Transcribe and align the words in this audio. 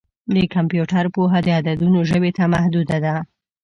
د 0.33 0.35
کمپیوټر 0.55 1.05
پوهه 1.15 1.39
د 1.43 1.47
عددونو 1.59 1.99
ژبې 2.09 2.31
ته 2.37 2.43
محدوده 2.53 2.97
ده. 3.05 3.15